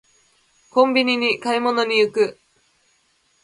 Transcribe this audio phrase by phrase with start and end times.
[0.71, 2.39] コンビニに買い物に行く